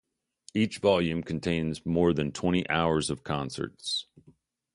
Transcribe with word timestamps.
Each 0.55 0.79
volume 0.79 1.21
contains 1.21 1.85
more 1.85 2.11
than 2.11 2.31
twenty 2.31 2.67
hours 2.67 3.11
of 3.11 3.23
concerts. 3.23 4.07